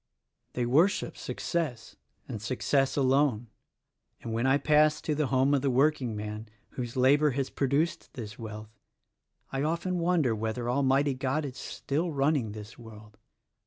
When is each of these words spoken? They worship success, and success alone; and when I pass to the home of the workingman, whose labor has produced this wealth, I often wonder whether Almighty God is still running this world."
They 0.53 0.65
worship 0.65 1.15
success, 1.15 1.95
and 2.27 2.41
success 2.41 2.97
alone; 2.97 3.51
and 4.23 4.33
when 4.33 4.47
I 4.47 4.57
pass 4.57 4.99
to 5.01 5.13
the 5.13 5.27
home 5.27 5.53
of 5.53 5.61
the 5.61 5.69
workingman, 5.69 6.47
whose 6.71 6.95
labor 6.97 7.29
has 7.37 7.51
produced 7.51 8.15
this 8.15 8.39
wealth, 8.39 8.79
I 9.51 9.61
often 9.61 9.99
wonder 9.99 10.33
whether 10.33 10.67
Almighty 10.67 11.13
God 11.13 11.45
is 11.45 11.59
still 11.59 12.11
running 12.11 12.53
this 12.53 12.79
world." 12.79 13.19